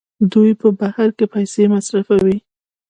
دوی 0.31 0.51
په 0.61 0.67
بهر 0.79 1.09
کې 1.17 1.25
پیسې 1.33 1.63
مصرفوي. 1.73 2.37